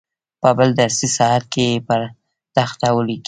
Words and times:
په 0.41 0.49
بل 0.57 0.69
درسي 0.81 1.07
ساعت 1.17 1.43
کې 1.53 1.63
یې 1.71 1.77
پر 1.87 1.99
تخته 2.55 2.87
ولیکئ. 2.93 3.19